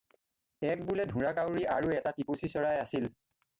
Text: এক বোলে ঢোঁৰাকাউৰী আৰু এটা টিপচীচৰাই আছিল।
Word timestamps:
এক 0.71 0.81
বোলে 0.87 1.05
ঢোঁৰাকাউৰী 1.11 1.67
আৰু 1.77 1.93
এটা 1.99 2.17
টিপচীচৰাই 2.19 2.83
আছিল। 2.89 3.09